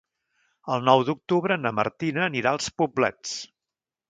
[0.75, 3.37] El nou d'octubre na Martina anirà als Poblets.